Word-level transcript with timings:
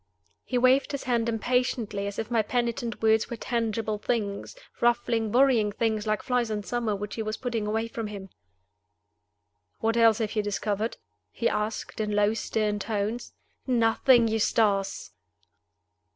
He 0.43 0.57
waved 0.57 0.93
his 0.93 1.03
hand 1.03 1.29
impatiently, 1.29 2.07
as 2.07 2.17
if 2.17 2.31
my 2.31 2.41
penitent 2.41 3.03
words 3.03 3.29
were 3.29 3.35
tangible 3.37 3.99
things 3.99 4.55
ruffling, 4.79 5.31
worrying 5.31 5.71
things, 5.71 6.07
like 6.07 6.23
flies 6.23 6.49
in 6.49 6.63
summer 6.63 6.95
which 6.95 7.13
he 7.13 7.21
was 7.21 7.37
putting 7.37 7.67
away 7.67 7.87
from 7.87 8.07
him. 8.07 8.29
"What 9.79 9.95
else 9.95 10.17
have 10.17 10.35
you 10.35 10.41
discovered?" 10.41 10.97
he 11.31 11.47
asked, 11.47 11.99
in 11.99 12.15
low, 12.15 12.33
stern 12.33 12.79
tones. 12.79 13.33
"Nothing, 13.67 14.27
Eustace." 14.27 15.11